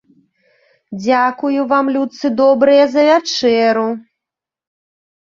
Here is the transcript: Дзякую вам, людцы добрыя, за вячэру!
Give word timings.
Дзякую 1.03 1.65
вам, 1.73 1.91
людцы 1.97 2.27
добрыя, 2.39 2.85
за 2.93 3.03
вячэру! 3.09 3.85